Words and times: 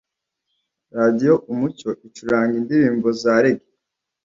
Radio 0.97 1.33
umucyo 1.51 1.89
icuranga 2.07 2.53
indirimba 2.61 3.09
za 3.21 3.35
rege 3.43 3.67